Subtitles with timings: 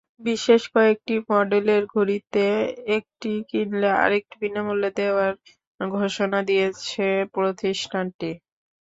[0.21, 2.43] বিশেষ কয়েকটি মডেলের ঘড়িতে
[2.97, 5.33] একটি কিনলে আরেকটি বিনামূল্যে দেওয়ার
[5.79, 8.29] ঘোষণা দিয়েছে প্রতিষ্ঠানটি।